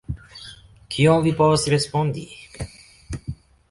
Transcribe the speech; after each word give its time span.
Kion 0.95 1.23
vi 1.27 1.35
povas 1.43 1.69
respondi. 1.77 2.27